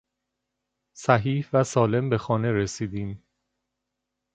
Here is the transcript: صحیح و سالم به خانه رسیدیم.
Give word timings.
صحیح 0.93 1.45
و 1.53 1.63
سالم 1.63 2.09
به 2.09 2.17
خانه 2.17 2.51
رسیدیم. 2.51 3.23